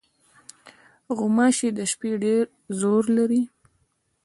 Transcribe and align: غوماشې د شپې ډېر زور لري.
غوماشې 1.17 1.69
د 1.77 1.79
شپې 1.91 2.11
ډېر 2.23 2.43
زور 2.79 3.03
لري. 3.17 3.41